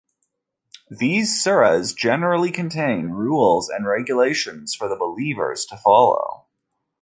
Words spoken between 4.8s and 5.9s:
the believers to